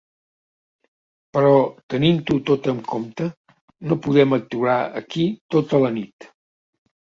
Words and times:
Però, 1.37 1.51
tenint-ho 1.95 2.37
tot 2.47 2.71
en 2.73 2.81
compte, 2.93 3.29
no 3.93 3.99
podem 4.09 4.35
aturar 4.41 4.81
aquí 5.03 5.29
tota 5.59 5.85
la 5.87 5.95
nit. 6.03 6.31